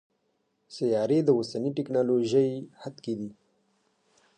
[0.75, 2.49] سیارې د اوسني ټکنالوژۍ
[2.81, 3.29] حد کې دي.